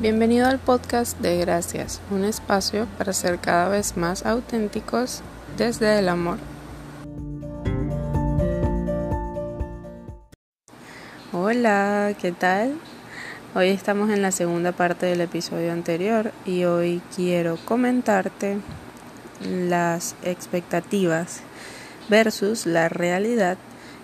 [0.00, 5.20] Bienvenido al podcast de Gracias, un espacio para ser cada vez más auténticos
[5.58, 6.38] desde el amor.
[11.34, 12.78] Hola, ¿qué tal?
[13.54, 18.56] Hoy estamos en la segunda parte del episodio anterior y hoy quiero comentarte
[19.44, 21.42] las expectativas
[22.08, 23.58] versus la realidad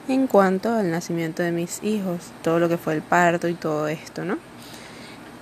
[0.08, 3.88] en cuanto al nacimiento de mis hijos, todo lo que fue el parto y todo
[3.88, 4.36] esto, ¿no?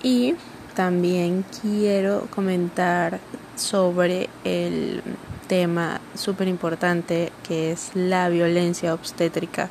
[0.05, 0.35] Y
[0.75, 3.19] también quiero comentar
[3.55, 5.01] sobre el
[5.47, 9.69] tema súper importante que es la violencia obstétrica,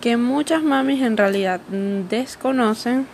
[0.00, 1.60] que muchas mamis en realidad
[2.08, 3.06] desconocen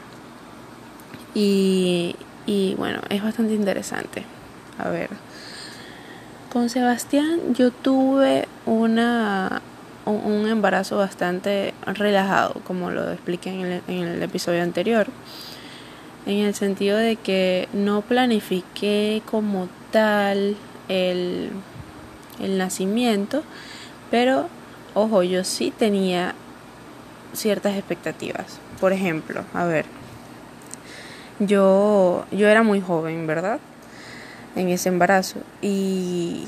[1.34, 2.14] y,
[2.46, 4.24] y bueno, es bastante interesante.
[4.78, 5.10] A ver,
[6.52, 9.60] con Sebastián yo tuve una
[10.06, 15.08] un embarazo bastante relajado, como lo expliqué en el, en el episodio anterior
[16.26, 20.56] en el sentido de que no planifiqué como tal
[20.88, 21.50] el,
[22.40, 23.42] el nacimiento,
[24.10, 24.48] pero
[24.94, 26.34] ojo, yo sí tenía
[27.32, 28.58] ciertas expectativas.
[28.80, 29.86] Por ejemplo, a ver,
[31.38, 33.60] yo, yo era muy joven, ¿verdad?
[34.56, 35.40] En ese embarazo.
[35.62, 36.46] Y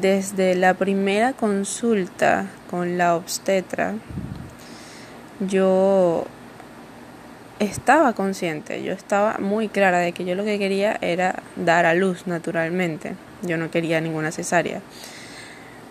[0.00, 3.94] desde la primera consulta con la obstetra,
[5.40, 6.26] yo
[7.58, 11.94] estaba consciente, yo estaba muy clara de que yo lo que quería era dar a
[11.94, 13.14] luz naturalmente.
[13.42, 14.80] Yo no quería ninguna cesárea.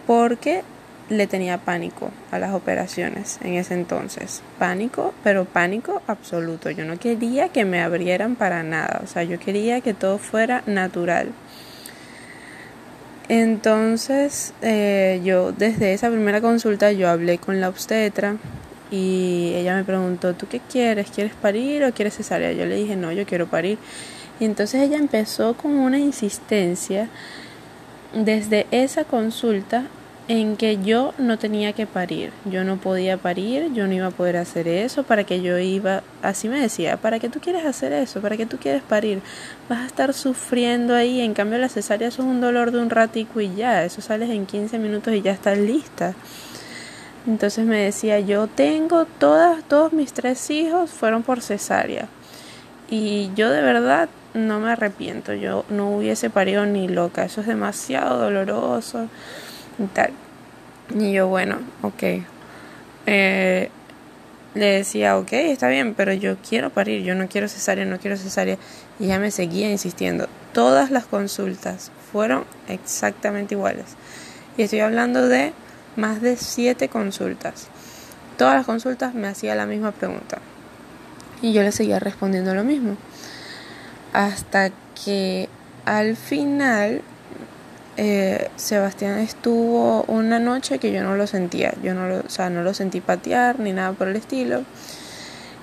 [0.05, 0.63] Porque
[1.09, 4.41] le tenía pánico a las operaciones en ese entonces.
[4.59, 6.69] Pánico, pero pánico absoluto.
[6.69, 9.01] Yo no quería que me abrieran para nada.
[9.03, 11.31] O sea, yo quería que todo fuera natural.
[13.29, 18.37] Entonces, eh, yo desde esa primera consulta yo hablé con la obstetra
[18.91, 21.09] y ella me preguntó, ¿tú qué quieres?
[21.09, 22.51] ¿Quieres parir o quieres cesárea?
[22.51, 23.77] Yo le dije, no, yo quiero parir.
[24.39, 27.09] Y entonces ella empezó con una insistencia
[28.13, 29.85] desde esa consulta
[30.27, 34.11] en que yo no tenía que parir, yo no podía parir, yo no iba a
[34.11, 37.93] poder hacer eso, para que yo iba, así me decía, ¿para qué tú quieres hacer
[37.93, 38.19] eso?
[38.21, 39.21] ¿Para qué tú quieres parir?
[39.69, 43.39] Vas a estar sufriendo ahí, en cambio la cesárea es un dolor de un ratico
[43.39, 46.13] y ya, eso sales en 15 minutos y ya estás lista.
[47.27, 52.07] Entonces me decía, yo tengo todas, todos mis tres hijos fueron por cesárea.
[52.89, 57.47] Y yo de verdad no me arrepiento, yo no hubiese parido ni loca, eso es
[57.47, 59.09] demasiado doloroso
[59.77, 60.11] y tal.
[60.97, 62.03] Y yo, bueno, ok.
[63.07, 63.69] Eh,
[64.55, 68.15] le decía, ok, está bien, pero yo quiero parir, yo no quiero cesárea, no quiero
[68.15, 68.57] cesárea.
[68.99, 70.29] Y ella me seguía insistiendo.
[70.53, 73.97] Todas las consultas fueron exactamente iguales.
[74.57, 75.51] Y estoy hablando de
[75.97, 77.67] más de siete consultas.
[78.37, 80.37] Todas las consultas me hacía la misma pregunta.
[81.41, 82.95] Y yo le seguía respondiendo lo mismo.
[84.13, 84.71] Hasta
[85.03, 85.49] que
[85.85, 87.01] al final
[87.97, 91.73] eh, Sebastián estuvo una noche que yo no lo sentía.
[91.83, 94.63] Yo no lo, o sea, no lo sentí patear ni nada por el estilo.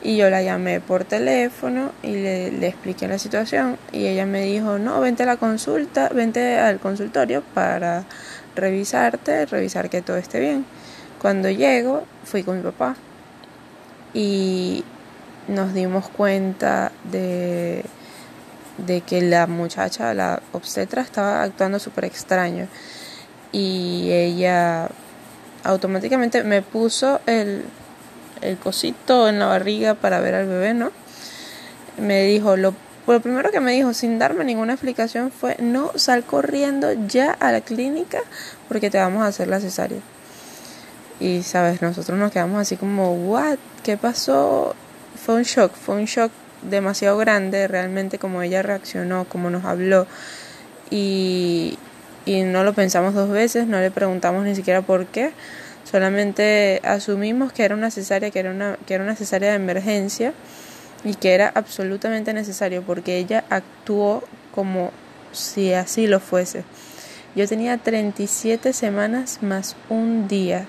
[0.02, 3.78] Y yo la llamé por teléfono y le, le, expliqué la situación.
[3.92, 8.04] Y ella me dijo, no, vente a la consulta, vente al consultorio para
[8.54, 10.64] revisarte, revisar que todo esté bien.
[11.20, 12.96] Cuando llego, fui con mi papá
[14.12, 14.84] y
[15.48, 17.84] nos dimos cuenta de,
[18.78, 22.68] de que la muchacha, la obstetra, estaba actuando súper extraño
[23.52, 24.88] y ella
[25.62, 27.64] automáticamente me puso el,
[28.40, 30.92] el cosito en la barriga para ver al bebé, ¿no?
[31.98, 32.74] Me dijo, lo
[33.12, 37.52] lo primero que me dijo, sin darme ninguna explicación, fue no sal corriendo ya a
[37.52, 38.18] la clínica
[38.68, 40.00] porque te vamos a hacer la cesárea.
[41.20, 43.58] Y sabes, nosotros nos quedamos así como, ¿what?
[43.82, 44.74] ¿Qué pasó?
[45.22, 46.32] Fue un shock, fue un shock
[46.62, 50.06] demasiado grande realmente como ella reaccionó, como nos habló.
[50.90, 51.78] Y,
[52.24, 55.32] y no lo pensamos dos veces, no le preguntamos ni siquiera por qué.
[55.84, 60.32] Solamente asumimos que era una cesárea, que era una, que era una cesárea de emergencia
[61.04, 64.24] y que era absolutamente necesario porque ella actuó
[64.54, 64.90] como
[65.32, 66.64] si así lo fuese.
[67.36, 70.66] Yo tenía 37 semanas más un día,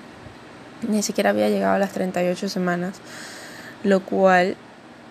[0.86, 2.96] ni siquiera había llegado a las 38 semanas,
[3.84, 4.56] lo cual,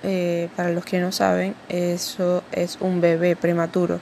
[0.04, 4.00] eh, para los que no saben, eso es un bebé prematuro.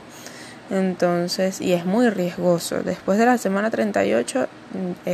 [0.69, 2.83] Entonces, y es muy riesgoso.
[2.83, 5.10] Después de la semana 38, mm,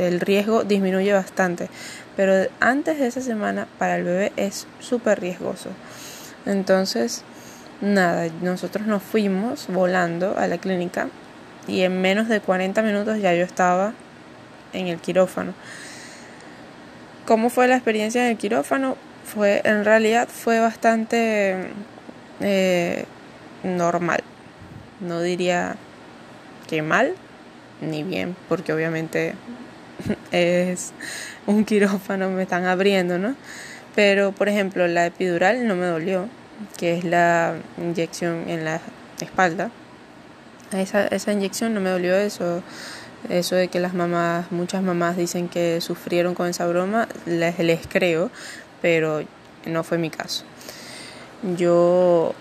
[0.00, 1.68] el riesgo disminuye bastante.
[2.16, 5.70] Pero antes de esa semana, para el bebé es súper riesgoso.
[6.46, 7.22] Entonces,
[7.80, 11.08] nada, nosotros nos fuimos volando a la clínica
[11.66, 13.92] y en menos de 40 minutos ya yo estaba
[14.72, 15.54] en el quirófano.
[17.26, 18.96] ¿Cómo fue la experiencia en el quirófano?
[19.24, 21.70] Fue, en realidad fue bastante
[22.40, 23.06] eh,
[23.62, 24.22] normal.
[25.04, 25.76] No diría
[26.68, 27.14] que mal
[27.80, 29.34] ni bien, porque obviamente
[30.32, 30.92] es
[31.46, 33.36] un quirófano, me están abriendo, ¿no?
[33.94, 36.28] Pero, por ejemplo, la epidural no me dolió,
[36.76, 38.80] que es la inyección en la
[39.20, 39.70] espalda.
[40.72, 42.62] Esa, esa inyección no me dolió eso.
[43.28, 47.86] Eso de que las mamás, muchas mamás dicen que sufrieron con esa broma, les, les
[47.86, 48.30] creo,
[48.82, 49.22] pero
[49.64, 50.44] no fue mi caso.
[51.56, 52.34] Yo,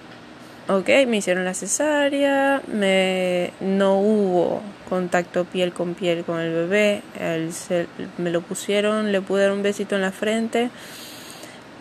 [0.68, 7.02] ok, me hicieron la cesárea, me, no hubo contacto piel con piel con el bebé,
[8.18, 10.70] me lo pusieron, le pude dar un besito en la frente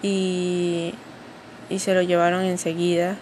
[0.02, 0.94] y,
[1.70, 3.16] y se lo llevaron enseguida.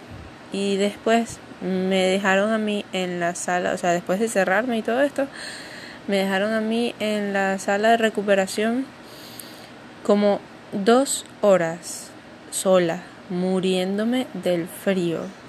[0.53, 4.81] Y después me dejaron a mí en la sala, o sea, después de cerrarme y
[4.81, 5.27] todo esto,
[6.07, 8.85] me dejaron a mí en la sala de recuperación
[10.03, 10.39] como
[10.71, 12.09] dos horas
[12.49, 15.40] sola, muriéndome del frío.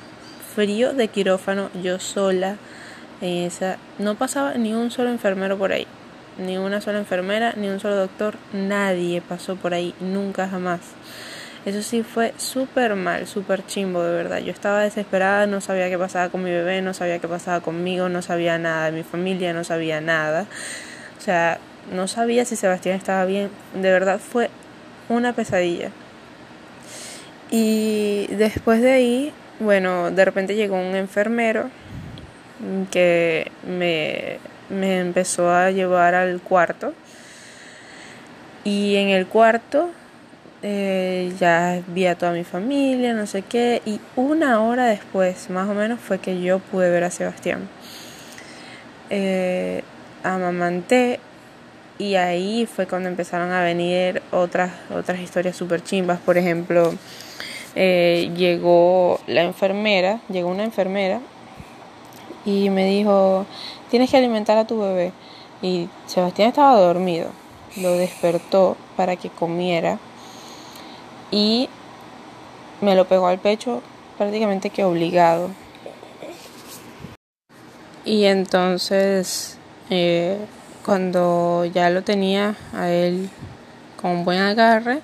[0.54, 2.56] Frío de quirófano, yo sola
[3.22, 3.78] esa.
[3.99, 5.87] No pasaba ni un solo enfermero por ahí.
[6.38, 8.34] Ni una sola enfermera, ni un solo doctor.
[8.52, 10.81] Nadie pasó por ahí, nunca jamás.
[11.64, 14.38] Eso sí fue súper mal, súper chimbo, de verdad.
[14.38, 18.08] Yo estaba desesperada, no sabía qué pasaba con mi bebé, no sabía qué pasaba conmigo,
[18.08, 20.46] no sabía nada mi familia, no sabía nada.
[21.19, 21.58] O sea,
[21.94, 23.49] no sabía si Sebastián estaba bien.
[23.75, 24.50] De verdad fue
[25.08, 25.90] una pesadilla.
[27.50, 29.32] Y después de ahí,
[29.62, 31.70] bueno, de repente llegó un enfermero
[32.91, 34.38] que me,
[34.69, 36.94] me empezó a llevar al cuarto.
[38.64, 39.91] Y en el cuarto
[40.62, 45.69] eh, ya vi a toda mi familia, no sé qué, y una hora después, más
[45.69, 47.69] o menos, fue que yo pude ver a Sebastián.
[49.11, 49.82] Eh,
[50.23, 51.19] amamanté
[51.99, 56.20] y ahí fue cuando empezaron a venir otras, otras historias súper chimbas.
[56.20, 56.94] Por ejemplo,
[57.74, 61.20] eh, llegó la enfermera, llegó una enfermera
[62.44, 63.46] y me dijo,
[63.90, 65.12] tienes que alimentar a tu bebé.
[65.62, 67.30] Y Sebastián estaba dormido,
[67.76, 69.98] lo despertó para que comiera
[71.30, 71.69] y
[72.80, 73.80] me lo pegó al pecho
[74.18, 75.50] prácticamente que obligado.
[78.04, 79.56] Y entonces
[79.88, 80.36] eh,
[80.84, 83.30] cuando ya lo tenía a él
[84.00, 85.00] con buen agarre,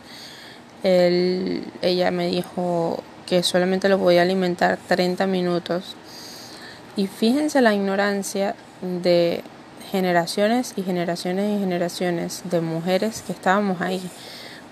[0.82, 5.96] él, ella me dijo que solamente lo podía alimentar 30 minutos.
[6.96, 9.42] Y fíjense la ignorancia de
[9.90, 14.02] generaciones y generaciones y generaciones de mujeres que estábamos ahí,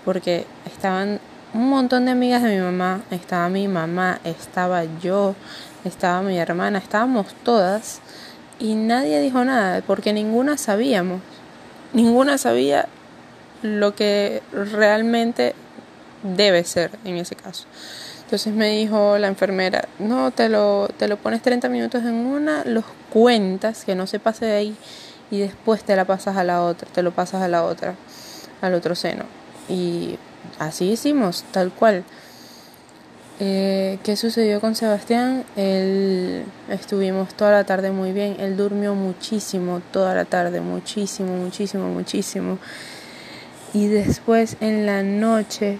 [0.05, 1.20] porque estaban
[1.55, 5.35] un montón de amigas de mi mamá, estaba mi mamá, estaba yo,
[5.85, 8.00] estaba mi hermana, estábamos todas
[8.59, 11.20] y nadie dijo nada porque ninguna sabíamos,
[11.93, 12.88] ninguna sabía
[13.62, 15.55] lo que realmente
[16.22, 17.66] debe ser en ese caso.
[18.24, 22.64] Entonces me dijo la enfermera, no, te lo, te lo pones 30 minutos en una,
[22.64, 24.76] los cuentas, que no se pase de ahí,
[25.30, 27.94] y después te la pasas a la otra, te lo pasas a la otra,
[28.60, 29.24] al otro seno.
[29.68, 30.18] Y
[30.58, 32.04] así hicimos, tal cual.
[33.38, 35.44] Eh, ¿Qué sucedió con Sebastián?
[35.56, 38.36] Él estuvimos toda la tarde muy bien.
[38.40, 42.58] Él durmió muchísimo toda la tarde, muchísimo, muchísimo, muchísimo.
[43.74, 45.78] Y después en la noche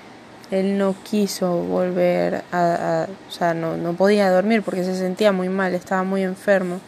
[0.51, 5.49] él no quiso volver a, o sea, no, no podía dormir porque se sentía muy
[5.49, 6.81] mal, estaba muy enfermo.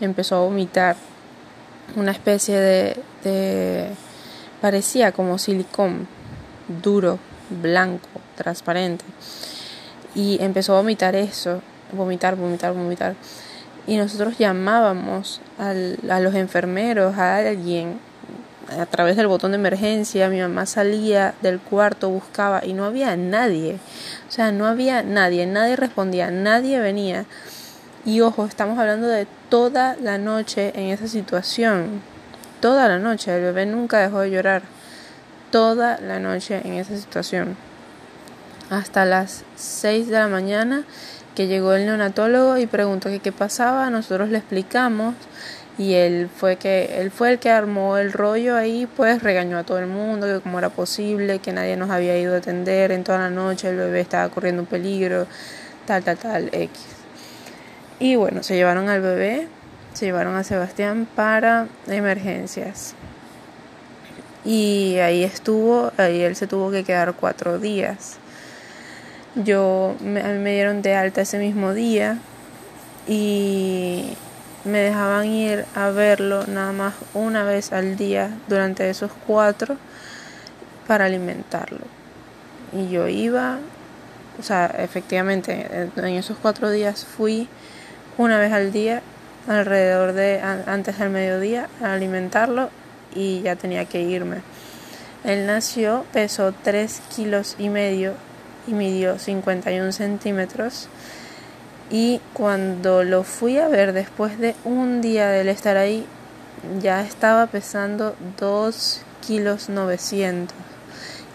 [0.00, 0.96] Empezó a vomitar
[1.96, 2.58] una especie
[3.22, 3.90] de,
[4.60, 6.06] parecía como silicón
[6.82, 7.18] duro,
[7.62, 9.04] blanco, transparente.
[10.14, 11.60] Y empezó a vomitar eso,
[11.92, 13.14] vomitar, vomitar, vomitar.
[13.86, 17.98] Y nosotros llamábamos al, a los enfermeros, a alguien,
[18.78, 20.28] a través del botón de emergencia.
[20.28, 23.78] Mi mamá salía del cuarto, buscaba y no había nadie.
[24.28, 27.24] O sea, no había nadie, nadie respondía, nadie venía.
[28.04, 32.02] Y ojo, estamos hablando de toda la noche en esa situación.
[32.60, 34.62] Toda la noche, el bebé nunca dejó de llorar
[35.50, 37.56] toda la noche en esa situación.
[38.70, 40.84] Hasta las 6 de la mañana
[41.34, 45.14] que llegó el neonatólogo y preguntó que qué pasaba, nosotros le explicamos
[45.76, 49.64] y él fue que él fue el que armó el rollo ahí, pues regañó a
[49.64, 53.04] todo el mundo que cómo era posible, que nadie nos había ido a atender en
[53.04, 55.26] toda la noche, el bebé estaba corriendo un peligro,
[55.86, 56.80] tal tal tal X.
[57.98, 59.48] Y bueno, se llevaron al bebé,
[59.94, 62.94] se llevaron a Sebastián para emergencias
[64.44, 68.18] y ahí estuvo, ahí él se tuvo que quedar cuatro días.
[69.36, 72.18] Yo me, me dieron de alta ese mismo día
[73.08, 74.16] y
[74.64, 79.76] me dejaban ir a verlo nada más una vez al día durante esos cuatro
[80.86, 81.86] para alimentarlo.
[82.72, 83.58] Y yo iba
[84.38, 87.48] o sea, efectivamente, en esos cuatro días fui
[88.18, 89.02] una vez al día,
[89.46, 92.70] alrededor de antes del mediodía, a alimentarlo
[93.14, 94.38] y ya tenía que irme.
[95.22, 98.14] Él nació, pesó 3 kilos y medio
[98.66, 100.88] y midió 51 centímetros.
[101.94, 106.04] Y cuando lo fui a ver después de un día de estar ahí,
[106.80, 110.56] ya estaba pesando 2 kilos 900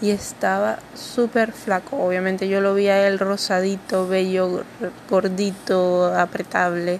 [0.02, 1.96] y estaba súper flaco.
[2.06, 4.66] Obviamente yo lo vi a él rosadito, bello,
[5.10, 7.00] gordito, apretable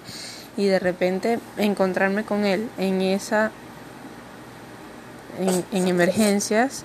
[0.56, 3.50] y de repente encontrarme con él en esa
[5.38, 6.84] en, emergencias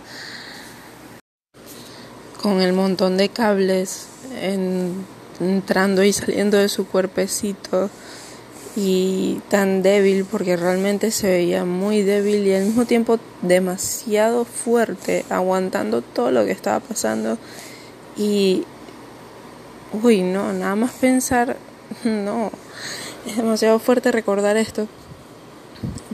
[2.42, 4.10] con el montón de cables
[5.40, 7.90] entrando y saliendo de su cuerpecito
[8.76, 15.26] y tan débil porque realmente se veía muy débil y al mismo tiempo demasiado fuerte
[15.30, 17.38] aguantando todo lo que estaba pasando.
[18.18, 18.64] Y
[20.04, 21.58] uy no nada más pensar
[22.04, 22.52] no
[23.26, 24.88] es demasiado fuerte recordar esto.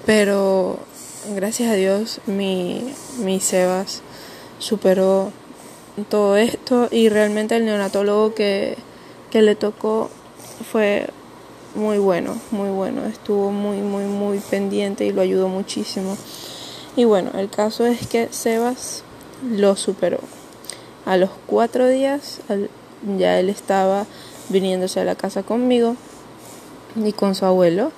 [0.06, 0.80] Pero
[1.36, 4.02] gracias a Dios mi, mi Sebas
[4.60, 5.32] superó
[6.10, 8.78] todo esto y realmente el neonatólogo que,
[9.32, 10.10] que le tocó
[10.72, 11.08] fue
[11.74, 16.18] muy bueno, muy bueno, estuvo muy, muy, muy pendiente y lo ayudó muchísimo.
[16.96, 19.04] Y bueno, el caso es que Sebas
[19.50, 20.20] lo superó.
[21.06, 22.42] A los cuatro días
[23.18, 24.06] ya él estaba
[24.50, 25.96] viniéndose a la casa conmigo
[26.96, 27.92] y con su abuelo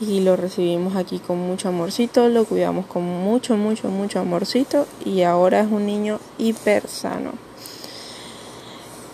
[0.00, 5.22] y lo recibimos aquí con mucho amorcito, lo cuidamos con mucho, mucho, mucho amorcito y
[5.22, 7.32] ahora es un niño hiper sano.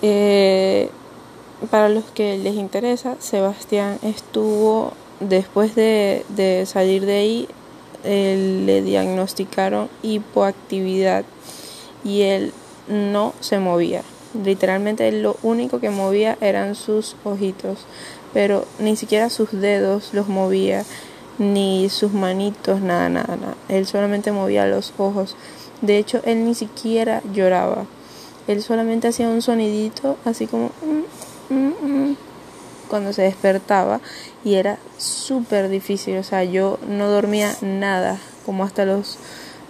[0.00, 0.91] Eh,
[1.71, 7.49] para los que les interesa, Sebastián estuvo, después de, de salir de ahí,
[8.05, 11.25] le diagnosticaron hipoactividad
[12.05, 12.53] y él
[12.88, 14.03] no se movía.
[14.45, 17.87] Literalmente lo único que movía eran sus ojitos
[18.33, 20.85] pero ni siquiera sus dedos los movía,
[21.38, 23.55] ni sus manitos, nada, nada, nada.
[23.69, 25.37] Él solamente movía los ojos.
[25.81, 27.87] De hecho, él ni siquiera lloraba.
[28.47, 31.08] Él solamente hacía un sonidito así como mm,
[31.50, 32.17] mm, mm",
[32.88, 34.00] cuando se despertaba
[34.45, 36.17] y era súper difícil.
[36.19, 39.19] O sea, yo no dormía nada, como hasta los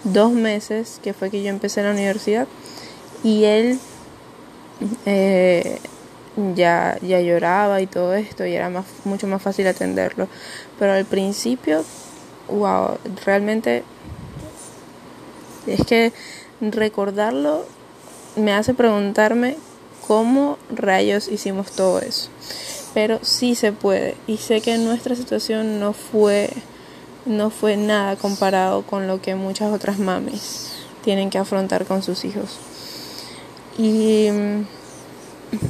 [0.05, 2.47] dos meses que fue que yo empecé la universidad.
[3.25, 3.81] Y él
[5.07, 5.79] eh,
[6.55, 10.29] ya, ya lloraba y todo esto y era más, mucho más fácil atenderlo.
[10.79, 11.85] Pero al principio,
[12.49, 13.83] wow, realmente
[15.67, 16.13] es que
[16.61, 17.65] recordarlo
[18.37, 19.57] me hace preguntarme
[20.09, 22.31] cómo rayos hicimos todo eso.
[22.95, 26.51] Pero sí se puede y sé que nuestra situación no fue
[27.27, 30.71] no fue nada comparado con lo que muchas otras mamis
[31.05, 32.59] tienen que afrontar con sus hijos.
[33.77, 34.29] Y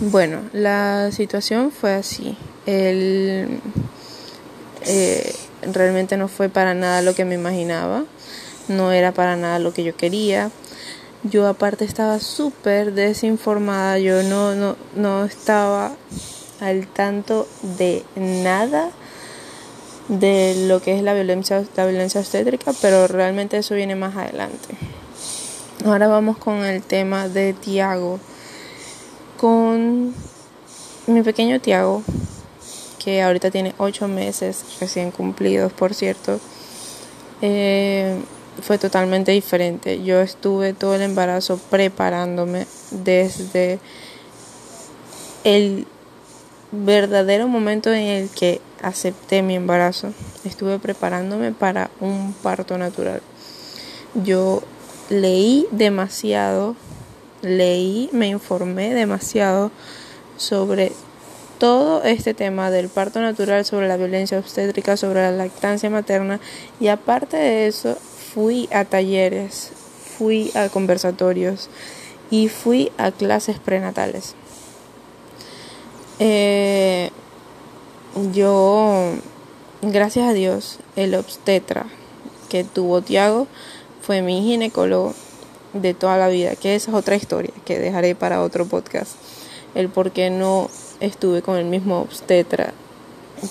[0.00, 2.37] bueno, la situación fue así.
[2.64, 3.61] Él
[4.87, 5.35] eh,
[5.73, 8.04] realmente no fue para nada lo que me imaginaba,
[8.68, 10.50] no era para nada lo que yo quería.
[11.25, 15.93] Yo aparte estaba súper desinformada, yo no, no, no estaba
[16.61, 18.91] al tanto de nada
[20.09, 24.77] de lo que es la violencia, la violencia obstétrica, pero realmente eso viene más adelante.
[25.85, 28.19] Ahora vamos con el tema de Tiago
[29.39, 30.13] con
[31.07, 32.03] mi pequeño Tiago,
[33.03, 36.41] que ahorita tiene ocho meses recién cumplidos, por cierto,
[37.41, 38.21] eh,
[38.62, 40.03] fue totalmente diferente.
[40.03, 43.79] Yo estuve todo el embarazo preparándome desde
[45.45, 45.87] el
[46.73, 50.12] verdadero momento en el que acepté mi embarazo.
[50.45, 53.23] Estuve preparándome para un parto natural.
[54.15, 54.62] Yo
[55.11, 56.77] leí demasiado
[57.43, 59.71] leí, me informé demasiado
[60.37, 60.93] sobre
[61.59, 66.41] todo este tema del parto natural, sobre la violencia obstétrica, sobre la lactancia materna
[66.79, 67.97] y aparte de eso
[68.35, 69.73] fui a talleres,
[70.18, 71.68] fui a conversatorios
[72.30, 74.35] y fui a clases prenatales.
[76.18, 77.11] Eh,
[78.32, 79.12] yo,
[79.82, 81.87] gracias a Dios, el obstetra
[82.49, 83.47] que tuvo Tiago
[84.02, 85.14] fue mi ginecólogo
[85.73, 89.12] de toda la vida, que esa es otra historia que dejaré para otro podcast.
[89.75, 90.70] El por qué no
[91.00, 92.73] estuve con el mismo obstetra,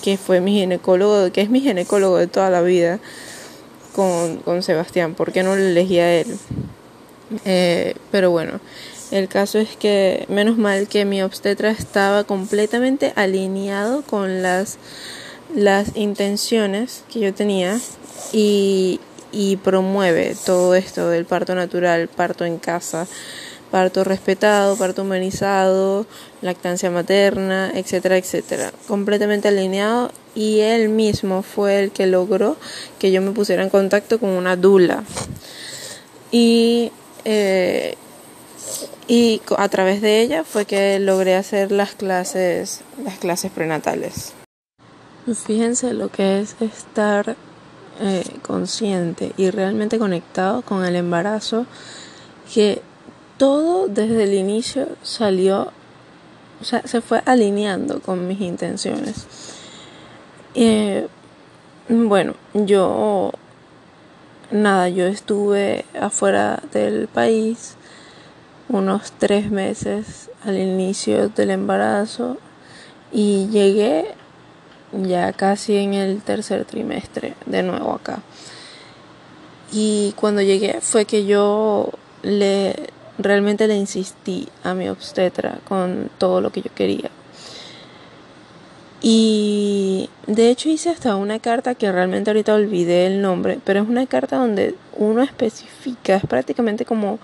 [0.02, 2.98] que fue mi ginecólogo, que es mi ginecólogo de toda la vida,
[3.98, 6.38] con, con Sebastián, por qué no le elegí a él.
[7.44, 8.60] Eh, pero bueno,
[9.10, 14.78] el caso es que menos mal que mi obstetra estaba completamente alineado con las,
[15.52, 17.80] las intenciones que yo tenía
[18.32, 19.00] y,
[19.32, 23.08] y promueve todo esto del parto natural, parto en casa,
[23.72, 26.06] parto respetado, parto humanizado,
[26.40, 28.70] lactancia materna, etcétera, etcétera.
[28.86, 32.56] Completamente alineado y él mismo fue el que logró
[33.00, 35.02] que yo me pusiera en contacto con una dula.
[36.30, 36.92] Y,
[37.24, 37.96] eh,
[39.08, 44.32] y a través de ella fue que logré hacer las clases, las clases prenatales.
[45.44, 47.34] Fíjense lo que es estar
[48.00, 51.66] eh, consciente y realmente conectado con el embarazo,
[52.54, 52.80] que
[53.38, 55.72] todo desde el inicio salió,
[56.60, 59.26] o sea, se fue alineando con mis intenciones.
[60.60, 61.06] Eh,
[61.88, 63.30] bueno, yo,
[64.50, 67.76] nada, yo estuve afuera del país
[68.68, 72.38] unos tres meses al inicio del embarazo
[73.12, 74.16] y llegué
[74.90, 78.20] ya casi en el tercer trimestre de nuevo acá.
[79.70, 81.88] Y cuando llegué fue que yo
[82.22, 82.74] le
[83.16, 87.10] realmente le insistí a mi obstetra con todo lo que yo quería.
[89.00, 93.88] Y de hecho hice hasta una carta que realmente ahorita olvidé el nombre, pero es
[93.88, 97.20] una carta donde uno especifica, es prácticamente como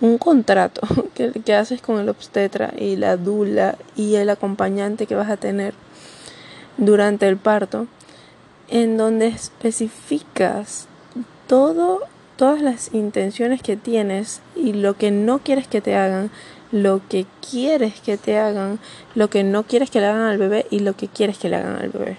[0.00, 0.82] un contrato
[1.14, 5.36] que, que haces con el obstetra y la dula y el acompañante que vas a
[5.38, 5.74] tener
[6.76, 7.86] durante el parto,
[8.68, 10.86] en donde especificas
[11.46, 12.00] todo,
[12.36, 16.30] todas las intenciones que tienes y lo que no quieres que te hagan,
[16.72, 18.80] lo que quieres que te hagan,
[19.14, 21.56] lo que no quieres que le hagan al bebé y lo que quieres que le
[21.56, 22.16] hagan al bebé.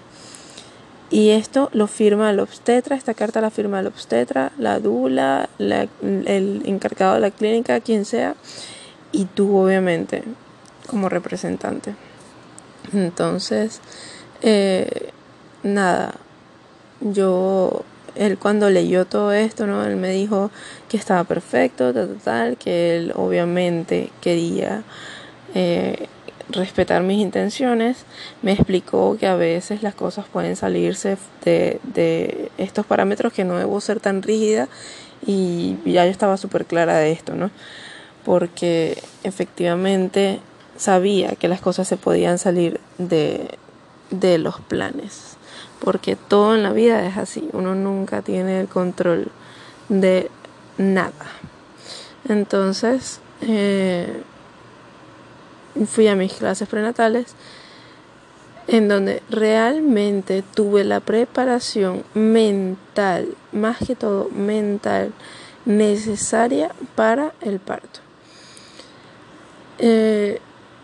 [1.10, 6.62] Y esto lo firma el obstetra, esta carta la firma el obstetra, la dula, el
[6.64, 8.34] encargado de la clínica, quien sea,
[9.12, 10.24] y tú obviamente
[10.86, 11.94] como representante.
[12.92, 13.80] Entonces,
[14.42, 15.10] eh,
[15.62, 16.14] nada,
[17.00, 17.84] yo,
[18.16, 19.84] él cuando leyó todo esto, ¿no?
[19.84, 20.50] Él me dijo
[20.88, 24.82] que estaba perfecto, tal, tal, que él obviamente quería
[25.54, 26.06] eh,
[26.50, 28.04] respetar mis intenciones.
[28.42, 33.56] Me explicó que a veces las cosas pueden salirse de, de estos parámetros, que no
[33.56, 34.68] debo ser tan rígida
[35.26, 37.50] y ya yo estaba súper clara de esto, ¿no?
[38.24, 40.40] Porque efectivamente
[40.76, 43.48] sabía que las cosas se podían salir de,
[44.10, 45.33] de los planes.
[45.84, 49.28] Porque todo en la vida es así, uno nunca tiene el control
[49.90, 50.30] de
[50.78, 51.12] nada.
[52.26, 54.22] Entonces, eh,
[55.86, 57.34] fui a mis clases prenatales
[58.66, 65.12] en donde realmente tuve la preparación mental, más que todo mental,
[65.66, 68.00] necesaria para el parto.
[69.78, 70.40] Eh,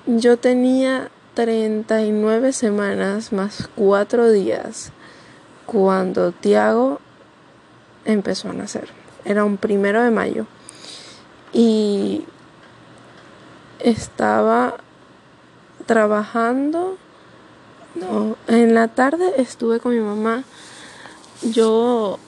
[0.06, 4.92] yo tenía 39 semanas más 4 días
[5.66, 7.00] cuando Tiago
[8.04, 8.88] empezó a nacer.
[9.24, 10.46] Era un primero de mayo.
[11.52, 12.24] Y
[13.78, 14.76] estaba
[15.86, 16.96] trabajando.
[17.94, 20.44] No, en la tarde estuve con mi mamá.
[21.42, 22.18] Yo,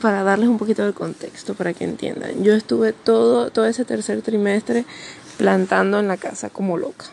[0.00, 4.22] para darles un poquito de contexto, para que entiendan, yo estuve todo, todo ese tercer
[4.22, 4.84] trimestre
[5.36, 7.06] plantando en la casa como loca.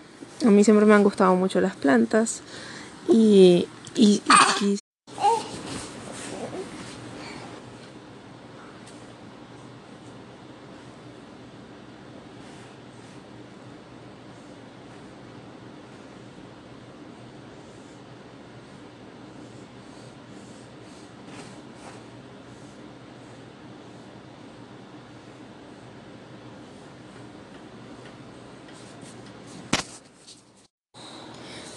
[0.45, 2.41] A mí siempre me han gustado mucho las plantas
[3.07, 4.21] y, y,
[4.61, 4.79] y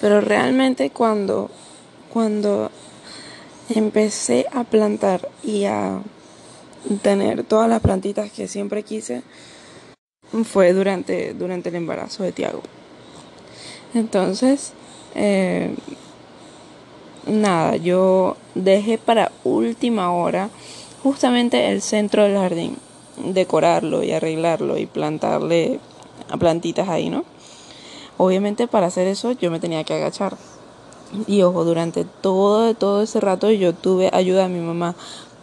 [0.02, 1.48] Pero realmente cuando,
[2.12, 2.72] cuando
[3.72, 6.00] empecé a plantar y a
[7.02, 9.22] tener todas las plantitas que siempre quise,
[10.44, 12.62] fue durante, durante el embarazo de Tiago.
[13.94, 14.72] Entonces,
[15.14, 15.72] eh,
[17.28, 20.50] nada, yo dejé para última hora
[21.04, 22.76] justamente el centro del jardín,
[23.18, 25.78] decorarlo y arreglarlo y plantarle
[26.40, 27.24] plantitas ahí, ¿no?
[28.24, 30.36] Obviamente para hacer eso yo me tenía que agachar.
[31.26, 34.94] Y ojo, durante todo, todo ese rato yo tuve ayuda de mi mamá.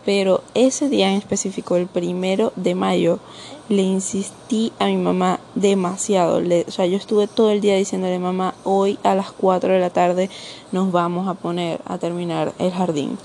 [0.06, 3.20] Pero ese día en específico, el primero de mayo,
[3.68, 6.40] le insistí a mi mamá demasiado.
[6.40, 9.80] Le, o sea, yo estuve todo el día diciéndole, mamá, hoy a las 4 de
[9.80, 10.30] la tarde
[10.72, 13.18] nos vamos a poner a terminar el jardín.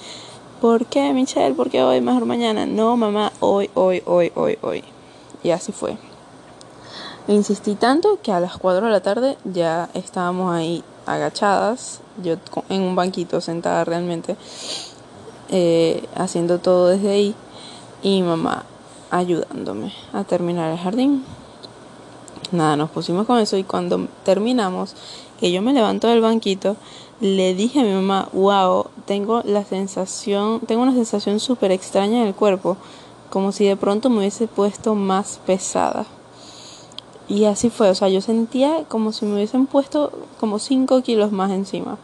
[0.61, 1.55] ¿Por qué, Michelle?
[1.55, 2.01] ¿Por qué hoy?
[2.01, 2.67] Mejor mañana.
[2.67, 4.83] No, mamá, hoy, hoy, hoy, hoy, hoy.
[5.45, 5.97] Y así fue.
[7.27, 12.37] Insistí tanto que a las 4 de la tarde ya estábamos ahí agachadas, yo
[12.69, 14.37] en un banquito sentada realmente,
[15.49, 17.35] eh, haciendo todo desde ahí
[18.03, 18.67] y mamá
[19.11, 21.25] ayudándome a terminar el jardín.
[22.53, 24.95] Nada, nos pusimos con eso y cuando terminamos,
[25.41, 26.77] que yo me levanto del banquito,
[27.21, 32.29] le dije a mi mamá, wow, tengo la sensación, tengo una sensación súper extraña en
[32.29, 32.77] el cuerpo,
[33.31, 36.05] como si de pronto me hubiese puesto más pesada.
[37.29, 41.33] Y así fue, o sea, yo sentía como si me hubiesen puesto como 5 kilos
[41.33, 41.97] más encima.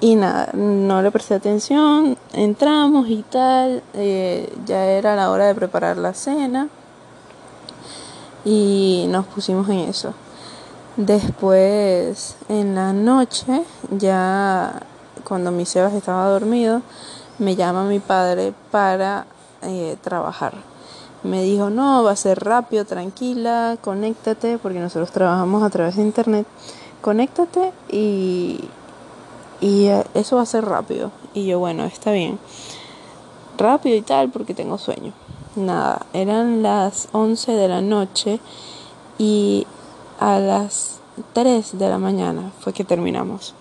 [0.00, 5.54] Y nada, no le presté atención, entramos y tal, eh, ya era la hora de
[5.54, 6.68] preparar la cena
[8.44, 10.12] y nos pusimos en eso.
[10.96, 14.82] Después, en la noche, ya
[15.24, 16.82] cuando mi Sebas estaba dormido,
[17.38, 19.26] me llama mi padre para
[19.62, 20.71] eh, trabajar.
[21.24, 26.02] Me dijo, no, va a ser rápido, tranquila, conéctate, porque nosotros trabajamos a través de
[26.02, 26.46] internet.
[27.00, 28.60] Conéctate y,
[29.60, 31.12] y eh, eso va a ser rápido.
[31.34, 32.38] Y yo, bueno, está bien.
[33.56, 35.12] Rápido y tal, porque tengo sueño.
[35.54, 38.40] Nada, eran las 11 de la noche
[39.18, 39.66] y
[40.18, 40.98] a las
[41.34, 43.54] 3 de la mañana fue que terminamos.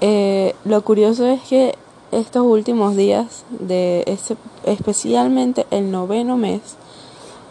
[0.00, 1.76] Eh, lo curioso es que
[2.12, 6.76] estos últimos días de este, especialmente el noveno mes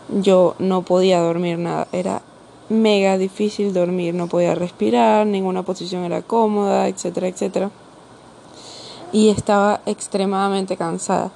[0.10, 1.88] yo no podía dormir nada.
[1.92, 2.22] Era
[2.70, 7.72] mega difícil dormir no podía respirar ninguna posición era cómoda etcétera etcétera.
[9.12, 11.32] Y estaba extremadamente cansada.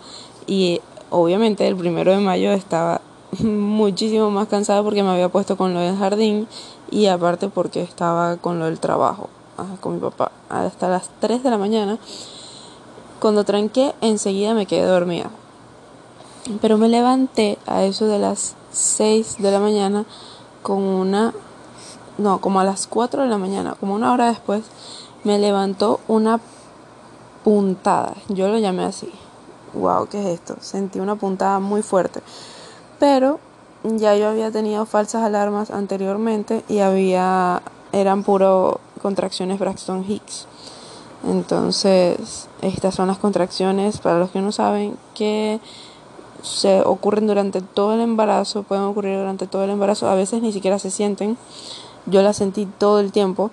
[0.48, 3.02] Y obviamente el primero de mayo estaba
[3.40, 6.48] muchísimo más cansada porque me había puesto con lo del jardín
[6.92, 9.30] y aparte porque estaba con lo del trabajo.
[9.58, 10.32] Ah, con mi papá.
[10.50, 12.00] Hasta las 3 de la mañana.
[13.20, 15.30] Cuando tranqué, enseguida me quedé dormida.
[16.62, 20.06] Pero me levanté a eso de las 6 de la mañana
[20.62, 21.34] con una...
[22.18, 24.64] No, como a las 4 de la mañana, como una hora después,
[25.24, 26.40] me levantó una
[27.44, 28.16] puntada.
[28.30, 29.12] Yo lo llamé así.
[29.74, 30.56] Wow, ¿qué es esto?
[30.60, 32.22] Sentí una puntada muy fuerte.
[33.00, 33.40] Pero
[33.84, 40.48] ya yo había tenido falsas alarmas anteriormente y había eran puro contracciones Braxton Hicks.
[41.28, 45.60] Entonces, estas son las contracciones, para los que no saben, que
[46.42, 50.54] se ocurren durante todo el embarazo, pueden ocurrir durante todo el embarazo, a veces ni
[50.54, 51.38] siquiera se sienten.
[52.06, 53.52] Yo las sentí todo el tiempo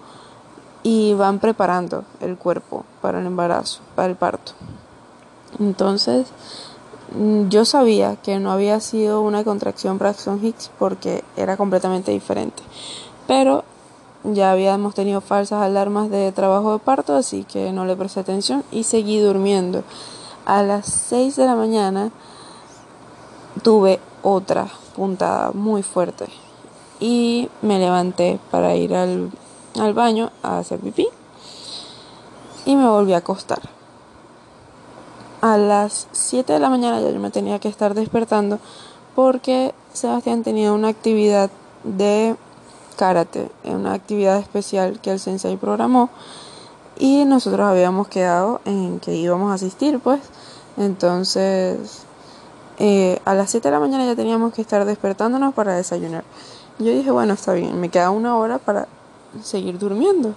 [0.84, 4.52] y van preparando el cuerpo para el embarazo, para el parto.
[5.58, 6.28] Entonces,
[7.14, 12.62] Mm, yo sabía que no había sido una contracción Braxton Hicks porque era completamente diferente.
[13.26, 13.64] Pero
[14.32, 18.64] ya habíamos tenido falsas alarmas de trabajo de parto, así que no le presté atención
[18.70, 19.84] y seguí durmiendo.
[20.44, 22.10] A las 6 de la mañana
[23.62, 26.26] tuve otra puntada muy fuerte
[27.00, 29.30] y me levanté para ir al,
[29.78, 31.08] al baño a hacer pipí
[32.64, 33.76] y me volví a acostar
[35.40, 38.58] a las 7 de la mañana ya yo me tenía que estar despertando
[39.14, 41.50] porque Sebastián tenía una actividad
[41.84, 42.36] de
[42.96, 46.10] karate, una actividad especial que el sensei programó
[46.98, 50.20] y nosotros habíamos quedado en que íbamos a asistir pues
[50.76, 52.04] entonces
[52.78, 56.24] eh, a las 7 de la mañana ya teníamos que estar despertándonos para desayunar
[56.78, 58.88] yo dije bueno está bien me queda una hora para
[59.42, 60.34] seguir durmiendo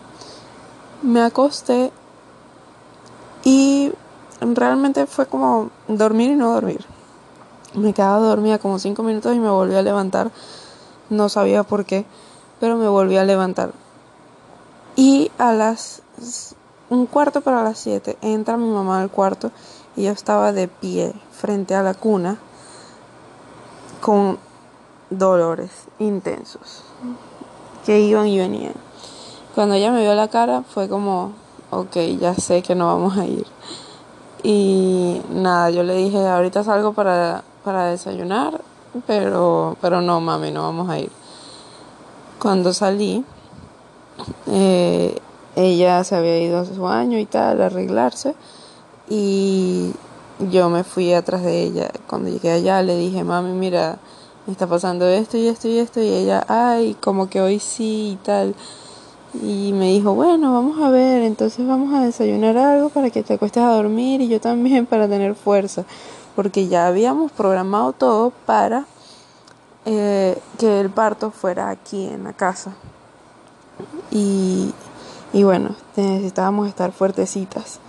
[1.02, 1.92] me acosté
[3.44, 3.92] y
[4.42, 6.86] realmente fue como dormir y no dormir.
[7.74, 10.32] Me quedaba dormida como cinco minutos y me volví a levantar.
[11.10, 12.06] No sabía por qué,
[12.60, 13.72] pero me volví a levantar.
[14.96, 16.02] Y a las
[16.90, 19.52] un cuarto para las siete entra mi mamá al cuarto
[19.96, 22.38] y yo estaba de pie frente a la cuna
[24.02, 24.40] con
[25.10, 26.84] dolores intensos
[27.86, 28.74] que iban y venían.
[29.56, 31.34] Cuando ella me vio la cara fue como,
[31.72, 33.46] ok, ya sé que no vamos a ir.
[34.44, 38.62] Y nada, yo le dije, ahorita salgo para, para desayunar,
[39.06, 41.12] pero, pero no, mami, no vamos a ir.
[42.40, 43.26] Cuando salí,
[44.48, 45.18] eh,
[45.58, 48.34] ella se había ido a su baño y tal, a arreglarse,
[49.10, 49.92] y
[50.50, 51.92] yo me fui atrás de ella.
[52.08, 53.98] Cuando llegué allá le dije, mami, mira,
[54.46, 58.12] me está pasando esto y esto y esto, y ella, ay, como que hoy sí
[58.14, 58.56] y tal.
[59.44, 63.34] Y me dijo, bueno, vamos a ver, entonces vamos a desayunar algo para que te
[63.34, 65.84] acuestes a dormir y yo también para tener fuerza,
[66.38, 68.86] porque ya habíamos programado todo para
[69.92, 72.74] eh, que el parto fuera aquí en la casa.
[74.12, 74.72] Y,
[75.34, 77.80] y bueno, necesitábamos estar fuertecitas.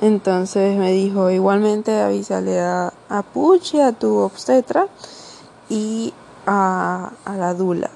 [0.00, 4.88] Entonces me dijo, igualmente avísale a, a a tu obstetra
[5.68, 6.14] y
[6.46, 7.90] a, a la dula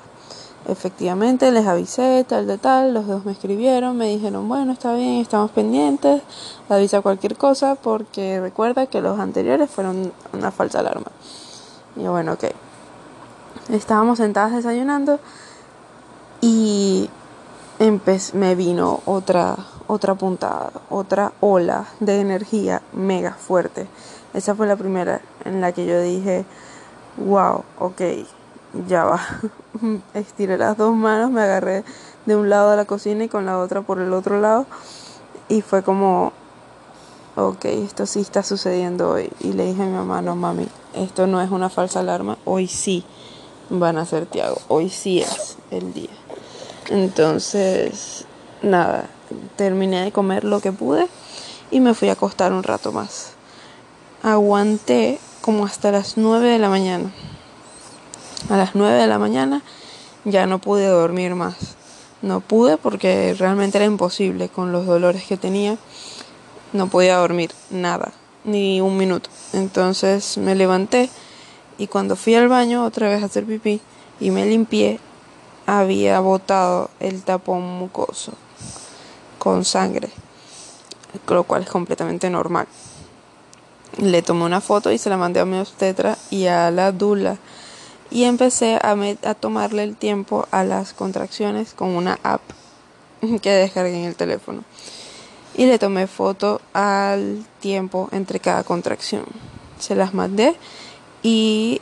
[0.69, 5.21] Efectivamente, les avisé, tal de tal, los dos me escribieron, me dijeron, bueno, está bien,
[5.21, 6.21] estamos pendientes,
[6.69, 11.11] avisa cualquier cosa porque recuerda que los anteriores fueron una falsa alarma.
[11.97, 12.65] Y bueno, ok.
[13.68, 15.18] Estábamos sentadas desayunando
[18.35, 23.87] me vino otra, otra puntada, otra ola de energía mega fuerte.
[24.35, 26.44] Esa fue la primera en la que yo dije,
[27.16, 28.00] wow, ok,
[28.87, 29.20] ya va.
[30.14, 31.85] Estiré las dos manos, me agarré
[32.26, 34.66] de un lado de la cocina y con la otra por el otro lado.
[35.48, 36.33] Y fue como,
[37.37, 39.31] ok, esto sí está sucediendo hoy.
[39.40, 42.66] Y le dije a mi mamá, no mami, esto no es una falsa alarma, hoy
[42.68, 43.05] sí
[43.70, 46.11] van a ser Tiago, hoy sí es el día.
[46.88, 48.24] Entonces,
[48.62, 49.09] nada,
[49.57, 51.09] terminé de comer lo que pude
[51.70, 53.33] y me fui a acostar un rato más.
[54.22, 57.12] Aguanté como hasta las 9 de la mañana.
[58.50, 59.62] A las 9 de la mañana
[60.24, 61.57] ya no pude dormir más.
[62.22, 65.76] No pude porque realmente era imposible con los dolores que tenía.
[66.72, 68.12] No podía dormir nada,
[68.44, 69.31] ni un minuto.
[69.52, 71.11] Entonces me levanté
[71.78, 73.80] y cuando fui al baño otra vez a hacer pipí
[74.20, 74.98] y me limpié,
[75.66, 78.32] había botado el tapón mucoso
[79.38, 80.10] con sangre,
[81.28, 82.66] lo cual es completamente normal.
[83.98, 87.38] Le tomé una foto y se la mandé a mi obstetra y a la dula
[88.10, 92.42] y empecé a, a tomarle el tiempo a las contracciones con una app
[93.42, 94.64] que descargué en el teléfono.
[95.54, 99.24] Y le tomé foto al tiempo entre cada contracción.
[99.78, 100.54] Se las mandé
[101.26, 101.80] y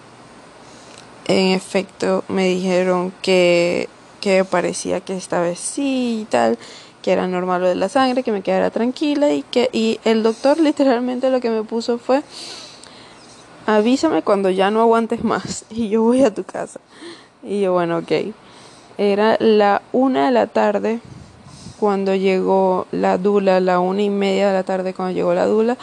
[1.26, 3.90] en efecto me dijeron que,
[4.22, 6.56] que parecía que esta vez sí y tal,
[7.02, 10.22] que era normal lo de la sangre, que me quedara tranquila y que y el
[10.22, 12.22] doctor literalmente lo que me puso fue
[13.66, 16.80] avísame cuando ya no aguantes más y yo voy a tu casa.
[17.42, 18.32] Y yo, bueno, ok.
[18.96, 21.00] Era la una de la tarde
[21.78, 25.76] cuando llegó la dula, la una y media de la tarde cuando llegó la dula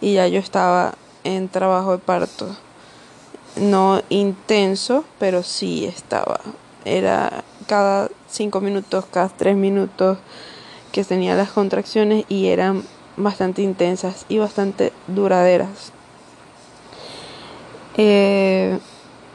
[0.00, 2.56] y ya yo estaba en trabajo de parto
[3.58, 6.40] no intenso, pero sí estaba.
[6.84, 10.18] Era cada cinco minutos, cada tres minutos
[10.92, 12.82] que tenía las contracciones y eran
[13.16, 15.92] bastante intensas y bastante duraderas.
[17.96, 18.78] Eh,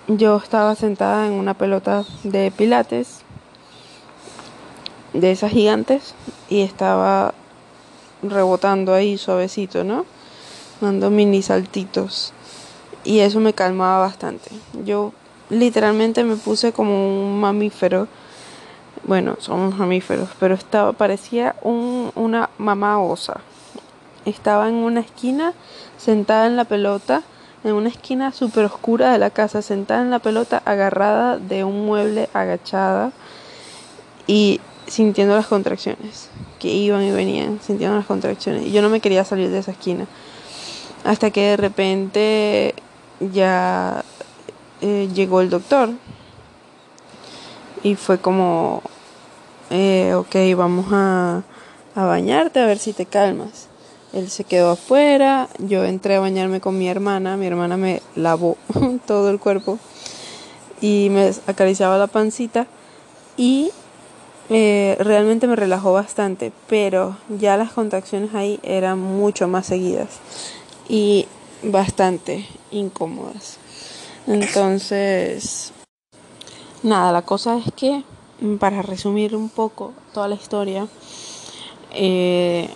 [0.07, 3.19] yo estaba sentada en una pelota de pilates,
[5.13, 6.15] de esas gigantes,
[6.49, 7.33] y estaba
[8.21, 10.05] rebotando ahí suavecito, ¿no?
[10.81, 12.33] Dando mini saltitos
[13.03, 14.51] y eso me calmaba bastante.
[14.85, 15.13] Yo
[15.49, 18.07] literalmente me puse como un mamífero.
[19.05, 23.41] Bueno, somos mamíferos, pero estaba parecía un, una mamá osa.
[24.25, 25.53] Estaba en una esquina,
[25.97, 27.23] sentada en la pelota,
[27.63, 31.85] en una esquina súper oscura de la casa, sentada en la pelota, agarrada de un
[31.85, 33.11] mueble, agachada
[34.27, 38.65] y sintiendo las contracciones que iban y venían, sintiendo las contracciones.
[38.65, 40.07] Y yo no me quería salir de esa esquina.
[41.03, 42.75] Hasta que de repente
[43.31, 44.03] ya
[44.81, 45.89] eh, llegó el doctor
[47.83, 48.81] y fue como,
[49.69, 51.43] eh, ok, vamos a,
[51.95, 53.67] a bañarte a ver si te calmas.
[54.13, 58.57] Él se quedó afuera, yo entré a bañarme con mi hermana, mi hermana me lavó
[59.07, 59.79] todo el cuerpo
[60.81, 62.67] y me acariciaba la pancita
[63.38, 63.71] y
[64.49, 70.19] eh, realmente me relajó bastante, pero ya las contracciones ahí eran mucho más seguidas
[70.88, 71.27] y
[71.63, 73.58] bastante incómodas.
[74.28, 75.71] Entonces,
[76.82, 78.04] nada, la cosa es que,
[78.60, 80.88] para resumir un poco toda la historia,
[81.91, 82.69] eh,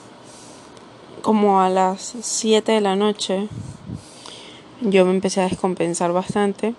[1.22, 3.48] como a las 7 de la noche,
[4.82, 6.76] yo me empecé a descompensar bastante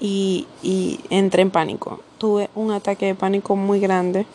[0.00, 2.00] y, y entré en pánico.
[2.18, 4.26] Tuve un ataque de pánico muy grande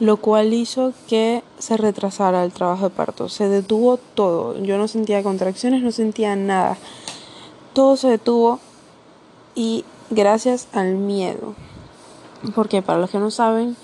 [0.00, 3.28] lo cual hizo que se retrasara el trabajo de parto.
[3.28, 4.58] Se detuvo todo.
[4.62, 6.76] Yo no sentía contracciones, no sentía nada.
[7.72, 8.60] Todo se detuvo
[9.54, 11.54] y gracias al miedo.
[12.54, 13.76] Porque para los que no saben,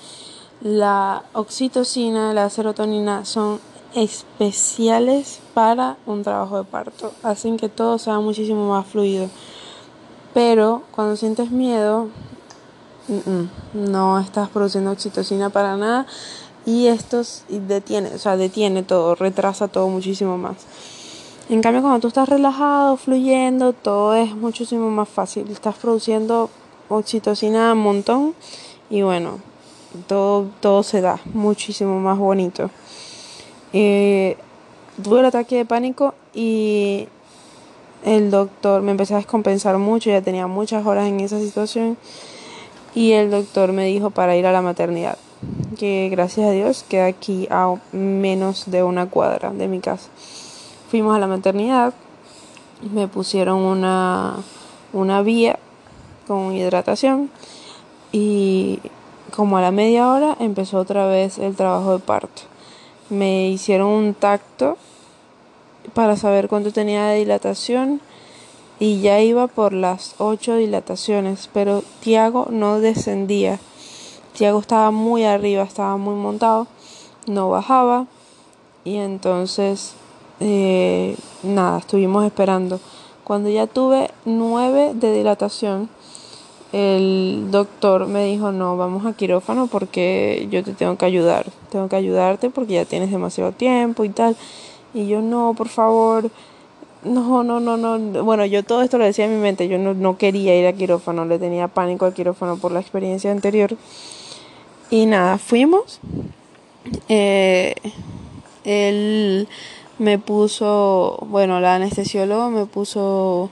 [0.60, 3.60] la oxitocina, la serotonina son
[3.94, 7.12] especiales para un trabajo de parto.
[7.22, 9.28] Hacen que todo sea muchísimo más fluido.
[10.34, 12.08] Pero cuando sientes miedo,
[13.74, 16.06] no estás produciendo oxitocina para nada
[16.66, 20.56] y esto detiene, o sea, detiene todo, retrasa todo muchísimo más.
[21.48, 25.50] En cambio, cuando tú estás relajado, fluyendo, todo es muchísimo más fácil.
[25.50, 26.48] Estás produciendo
[26.88, 28.34] oxitocina un montón
[28.88, 29.38] y bueno,
[30.06, 32.70] todo, todo se da muchísimo más bonito.
[33.72, 34.36] Eh,
[35.02, 37.08] tuve el ataque de pánico y
[38.04, 41.96] el doctor me empecé a descompensar mucho, ya tenía muchas horas en esa situación
[42.94, 45.16] y el doctor me dijo para ir a la maternidad,
[45.78, 50.08] que gracias a Dios queda aquí a menos de una cuadra de mi casa.
[50.90, 51.94] Fuimos a la maternidad,
[52.92, 54.36] me pusieron una,
[54.92, 55.58] una vía
[56.26, 57.30] con hidratación
[58.12, 58.80] y
[59.30, 62.42] como a la media hora empezó otra vez el trabajo de parto.
[63.08, 64.76] Me hicieron un tacto
[65.94, 68.00] para saber cuánto tenía de dilatación
[68.80, 73.60] y ya iba por las ocho dilataciones, pero Tiago no descendía.
[74.32, 76.66] Tiago estaba muy arriba, estaba muy montado,
[77.26, 78.06] no bajaba
[78.82, 79.92] y entonces
[80.40, 82.80] eh, nada, estuvimos esperando.
[83.22, 85.90] Cuando ya tuve nueve de dilatación,
[86.72, 91.88] el doctor me dijo, no, vamos a quirófano porque yo te tengo que ayudar, tengo
[91.88, 94.36] que ayudarte porque ya tienes demasiado tiempo y tal.
[94.94, 96.30] Y yo, no, por favor,
[97.04, 98.24] no, no, no, no.
[98.24, 99.68] Bueno, yo todo esto lo decía en mi mente.
[99.68, 103.30] Yo no, no quería ir a quirófano, le tenía pánico al quirófano por la experiencia
[103.30, 103.76] anterior.
[104.90, 106.00] Y nada, fuimos.
[107.08, 107.74] Eh,
[108.64, 109.48] él
[109.98, 113.50] me puso, bueno, la anestesióloga me puso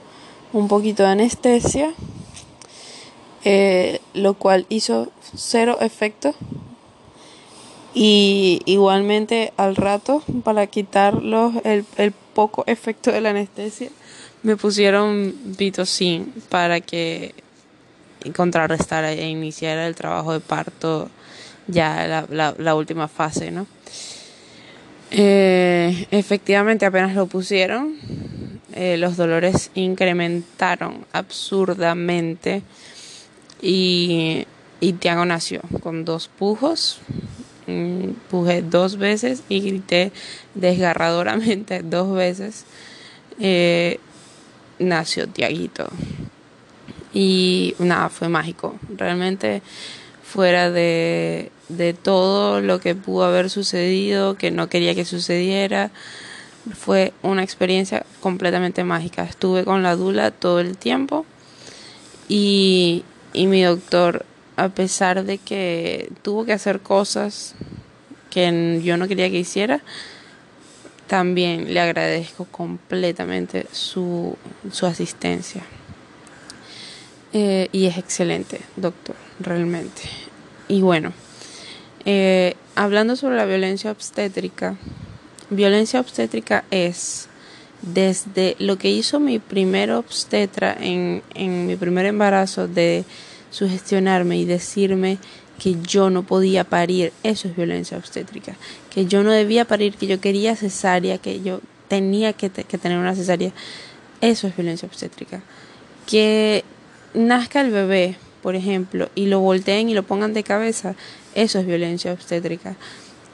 [0.51, 1.93] un poquito de anestesia,
[3.43, 6.33] eh, lo cual hizo cero efecto.
[7.93, 11.21] Y igualmente al rato, para quitar
[11.63, 13.89] el, el poco efecto de la anestesia,
[14.43, 17.33] me pusieron pitocin para que
[18.35, 21.09] contrarrestara e iniciara el trabajo de parto
[21.67, 23.67] ya la, la, la última fase, ¿no?
[25.11, 27.95] Eh, efectivamente, apenas lo pusieron,
[28.73, 32.61] eh, los dolores incrementaron absurdamente
[33.61, 34.45] y,
[34.79, 36.99] y Tiago nació con dos pujos,
[37.69, 40.11] Mm, pujé dos veces y grité
[40.55, 42.65] desgarradoramente dos veces.
[43.39, 43.99] Eh,
[44.79, 45.87] nació Tiaguito.
[47.13, 48.79] Y nada, fue mágico.
[48.95, 49.61] Realmente
[50.23, 55.91] fuera de, de todo lo que pudo haber sucedido, que no quería que sucediera,
[56.75, 59.23] fue una experiencia completamente mágica.
[59.23, 61.25] Estuve con la dula todo el tiempo
[62.27, 63.03] y,
[63.33, 64.25] y mi doctor
[64.59, 67.55] a pesar de que tuvo que hacer cosas
[68.29, 69.81] que yo no quería que hiciera,
[71.07, 74.37] también le agradezco completamente su,
[74.69, 75.63] su asistencia.
[77.31, 80.01] Eh, y es excelente, doctor, realmente.
[80.67, 81.13] Y bueno,
[82.05, 84.75] eh, hablando sobre la violencia obstétrica,
[85.49, 87.29] violencia obstétrica es
[87.81, 93.05] desde lo que hizo mi primer obstetra en, en mi primer embarazo de
[93.51, 95.17] sugestionarme y decirme
[95.59, 98.55] que yo no podía parir, eso es violencia obstétrica,
[98.89, 102.97] que yo no debía parir, que yo quería cesárea, que yo tenía que, que tener
[102.97, 103.51] una cesárea,
[104.21, 105.41] eso es violencia obstétrica.
[106.07, 106.63] Que
[107.13, 110.95] nazca el bebé, por ejemplo, y lo volteen y lo pongan de cabeza,
[111.35, 112.75] eso es violencia obstétrica.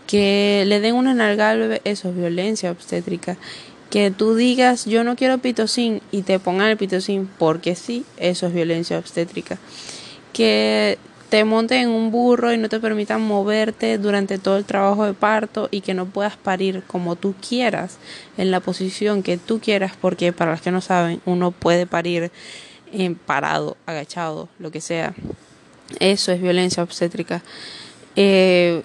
[0.08, 3.38] Que le den una nalga al bebé, eso es violencia obstétrica.
[3.90, 8.48] Que tú digas yo no quiero pitocin y te pongan el pitocin porque sí, eso
[8.48, 9.60] es violencia obstétrica
[10.36, 10.98] que
[11.30, 15.14] te monten en un burro y no te permitan moverte durante todo el trabajo de
[15.14, 18.00] parto y que no puedas parir como tú quieras,
[18.38, 22.32] en la posición que tú quieras, porque para los que no saben, uno puede parir
[22.92, 25.16] en parado, agachado, lo que sea.
[26.02, 27.42] Eso es violencia obstétrica.
[28.18, 28.84] Eh,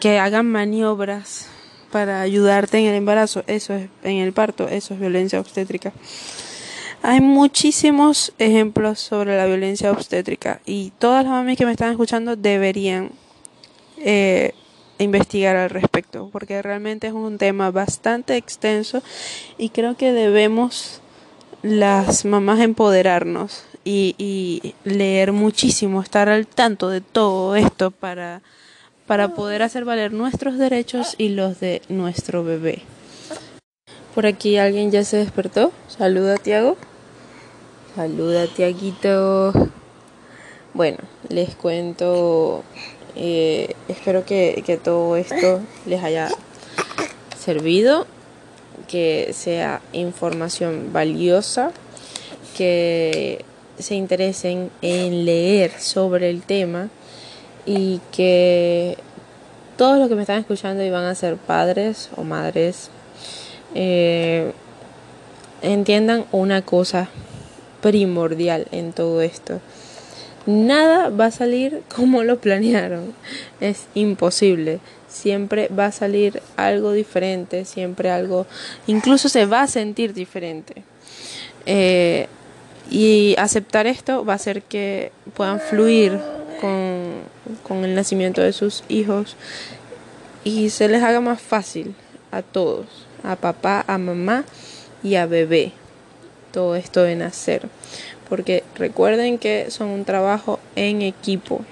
[0.00, 1.48] que hagan maniobras
[1.90, 5.92] para ayudarte en el embarazo, eso es en el parto, eso es violencia obstétrica.
[7.02, 12.36] Hay muchísimos ejemplos sobre la violencia obstétrica y todas las mamis que me están escuchando
[12.36, 13.10] deberían
[13.96, 14.52] eh,
[14.98, 19.02] investigar al respecto porque realmente es un tema bastante extenso
[19.56, 21.00] y creo que debemos
[21.62, 28.42] las mamás empoderarnos y, y leer muchísimo, estar al tanto de todo esto para,
[29.06, 32.82] para poder hacer valer nuestros derechos y los de nuestro bebé.
[34.14, 35.72] Por aquí alguien ya se despertó.
[35.88, 36.76] Saluda, Tiago.
[37.96, 39.52] Saluda, Tiaguito.
[40.74, 40.98] Bueno,
[41.28, 42.62] les cuento.
[43.16, 46.28] Eh, espero que, que todo esto les haya
[47.36, 48.06] servido,
[48.86, 51.72] que sea información valiosa,
[52.56, 53.44] que
[53.80, 56.90] se interesen en leer sobre el tema
[57.66, 58.98] y que
[59.76, 62.88] todos los que me están escuchando y van a ser padres o madres
[63.74, 64.52] eh,
[65.62, 67.08] entiendan una cosa
[67.80, 69.60] primordial en todo esto.
[70.46, 73.14] Nada va a salir como lo planearon.
[73.60, 74.80] Es imposible.
[75.08, 78.46] Siempre va a salir algo diferente, siempre algo,
[78.86, 80.84] incluso se va a sentir diferente.
[81.66, 82.28] Eh,
[82.90, 86.18] y aceptar esto va a hacer que puedan fluir
[86.60, 87.10] con,
[87.64, 89.36] con el nacimiento de sus hijos
[90.44, 91.94] y se les haga más fácil
[92.30, 92.86] a todos,
[93.24, 94.44] a papá, a mamá
[95.02, 95.72] y a bebé
[96.52, 97.68] todo esto de nacer.
[98.28, 101.64] Porque recuerden que son un trabajo en equipo.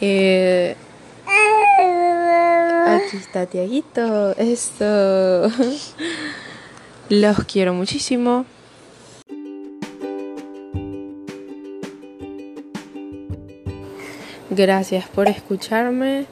[0.00, 0.76] Eh,
[2.86, 4.36] aquí está Tiaguito.
[4.36, 5.50] Esto.
[7.08, 8.44] Los quiero muchísimo.
[14.50, 16.26] Gracias por escucharme.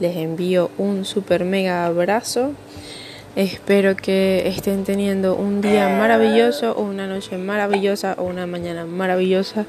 [0.00, 2.52] Les envío un super mega abrazo.
[3.36, 9.66] Espero que estén teniendo un día maravilloso una noche maravillosa o una mañana maravillosa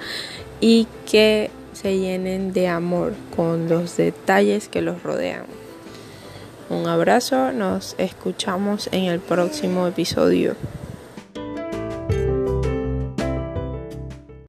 [0.60, 5.46] y que se llenen de amor con los detalles que los rodean.
[6.72, 10.56] Un abrazo, nos escuchamos en el próximo episodio.